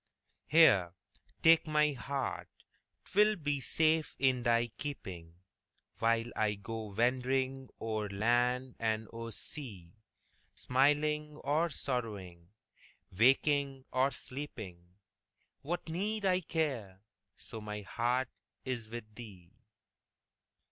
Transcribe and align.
Here, 0.47 0.95
take 1.43 1.67
my 1.67 1.91
heart 1.91 2.49
'twill 3.05 3.35
be 3.35 3.59
safe 3.59 4.15
in 4.17 4.41
thy 4.41 4.71
keeping, 4.79 5.35
While 5.99 6.31
I 6.35 6.55
go 6.55 6.85
wandering 6.91 7.69
o'er 7.79 8.09
land 8.09 8.77
and 8.79 9.07
o'er 9.13 9.31
sea; 9.31 9.91
Smiling 10.55 11.35
or 11.35 11.69
sorrowing, 11.69 12.49
waking 13.11 13.85
or 13.91 14.09
sleeping, 14.09 14.87
What 15.61 15.87
need 15.87 16.25
I 16.25 16.41
care, 16.41 17.01
so 17.37 17.61
my 17.61 17.81
heart 17.81 18.29
is 18.65 18.89
with 18.89 19.13
thee? 19.13 19.51